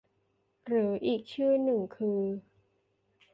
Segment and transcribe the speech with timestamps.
[0.65, 2.21] หรืออีกชื่อหนึ่งคือ